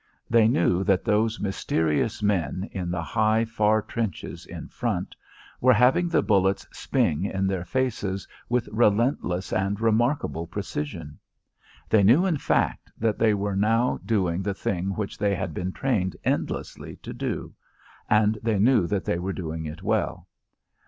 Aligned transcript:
They 0.31 0.47
knew 0.47 0.83
that 0.85 1.03
those 1.05 1.39
mysterious 1.39 2.23
men 2.23 2.67
in 2.71 2.89
the 2.89 3.03
high 3.03 3.45
far 3.45 3.83
trenches 3.83 4.47
in 4.47 4.67
front 4.67 5.15
were 5.59 5.75
having 5.75 6.09
the 6.09 6.23
bullets 6.23 6.65
sping 6.73 7.25
in 7.25 7.45
their 7.45 7.63
faces 7.63 8.27
with 8.49 8.67
relentless 8.71 9.53
and 9.53 9.79
remarkable 9.79 10.47
precision; 10.47 11.19
they 11.87 12.01
knew, 12.01 12.25
in 12.25 12.37
fact, 12.37 12.91
that 12.97 13.19
they 13.19 13.35
were 13.35 13.55
now 13.55 13.99
doing 14.03 14.41
the 14.41 14.55
thing 14.55 14.95
which 14.95 15.19
they 15.19 15.35
had 15.35 15.53
been 15.53 15.71
trained 15.71 16.15
endlessly 16.23 16.95
to 17.03 17.13
do, 17.13 17.53
and 18.09 18.39
they 18.41 18.57
knew 18.57 18.87
they 18.87 19.19
were 19.19 19.33
doing 19.33 19.67
it 19.67 19.83
well. 19.83 20.27